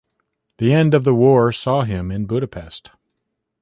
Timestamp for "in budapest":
2.11-2.89